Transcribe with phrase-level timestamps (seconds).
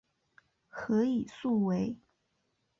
[0.89, 1.95] 何以速为。